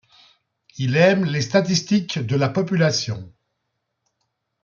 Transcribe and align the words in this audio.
Il 0.79 0.97
aime 0.97 1.25
les 1.25 1.41
statistiques 1.41 2.17
de 2.25 2.35
la 2.35 2.49
population. 2.49 3.31